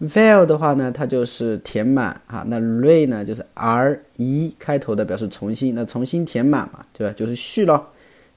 [0.00, 7.12] ，well 的话呢，它就是填满啊，那 re 呢就是 RE 开头的表示重新，那重新填满嘛，对吧？
[7.16, 7.88] 就是续咯，